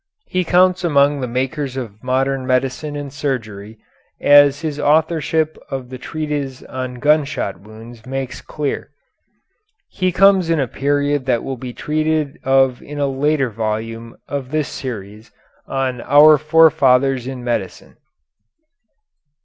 [0.25, 3.77] He counts among the makers of modern medicine and surgery,
[4.19, 8.89] as his authorship of the treatise on gun shot wounds makes clear.
[9.91, 14.49] He comes in a period that will be treated of in a later volume of
[14.49, 15.31] this series
[15.67, 17.97] on "Our Forefathers in Medicine."